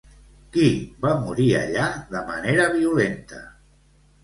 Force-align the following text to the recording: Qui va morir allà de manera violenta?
Qui 0.53 0.69
va 1.03 1.11
morir 1.25 1.45
allà 1.59 1.85
de 2.17 2.23
manera 2.33 2.69
violenta? 2.79 3.45